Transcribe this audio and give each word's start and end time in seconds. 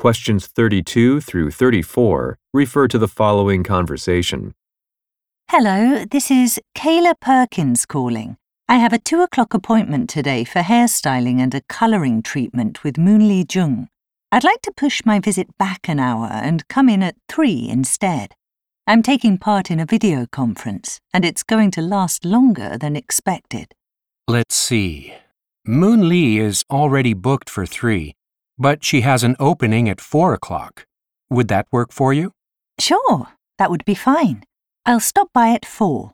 Questions 0.00 0.46
32 0.46 1.20
through 1.20 1.50
34 1.50 2.38
refer 2.54 2.88
to 2.88 2.96
the 2.96 3.06
following 3.06 3.62
conversation. 3.62 4.54
Hello, 5.50 6.06
this 6.10 6.30
is 6.30 6.58
Kayla 6.74 7.20
Perkins 7.20 7.84
calling. 7.84 8.38
I 8.66 8.76
have 8.76 8.94
a 8.94 8.98
two 8.98 9.20
o'clock 9.20 9.52
appointment 9.52 10.08
today 10.08 10.44
for 10.44 10.60
hairstyling 10.60 11.38
and 11.38 11.54
a 11.54 11.60
colouring 11.68 12.22
treatment 12.22 12.82
with 12.82 12.96
Moonlee 12.96 13.44
Jung. 13.54 13.88
I'd 14.32 14.42
like 14.42 14.62
to 14.62 14.72
push 14.74 15.02
my 15.04 15.20
visit 15.20 15.58
back 15.58 15.86
an 15.86 16.00
hour 16.00 16.30
and 16.32 16.66
come 16.68 16.88
in 16.88 17.02
at 17.02 17.16
three 17.28 17.68
instead. 17.68 18.32
I'm 18.86 19.02
taking 19.02 19.36
part 19.36 19.70
in 19.70 19.78
a 19.78 19.84
video 19.84 20.24
conference, 20.32 20.98
and 21.12 21.26
it's 21.26 21.42
going 21.42 21.72
to 21.72 21.82
last 21.82 22.24
longer 22.24 22.78
than 22.78 22.96
expected. 22.96 23.74
Let's 24.26 24.56
see. 24.56 25.12
Moon 25.66 26.08
Lee 26.08 26.38
is 26.38 26.64
already 26.70 27.12
booked 27.12 27.50
for 27.50 27.66
three, 27.66 28.14
but 28.60 28.84
she 28.84 29.00
has 29.00 29.24
an 29.24 29.34
opening 29.40 29.88
at 29.88 30.00
four 30.00 30.34
o'clock. 30.34 30.84
Would 31.30 31.48
that 31.48 31.66
work 31.72 31.92
for 31.92 32.12
you? 32.12 32.32
Sure, 32.78 33.28
that 33.58 33.70
would 33.70 33.84
be 33.86 33.94
fine. 33.94 34.44
I'll 34.84 35.00
stop 35.00 35.30
by 35.32 35.48
at 35.48 35.64
four. 35.64 36.12